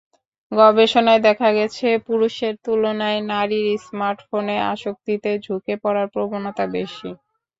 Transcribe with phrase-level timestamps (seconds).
[0.51, 7.09] গবেষণায় দেখা গেছে, পুরুষের তুলনায় নারীর স্মার্টফোনে আসক্তিতে ঝুঁকে পড়ার প্রবণতা বেশি।